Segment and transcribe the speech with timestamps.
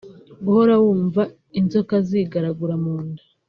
[0.45, 1.21] guhora wumva
[1.59, 3.21] inzoka zigaragura munda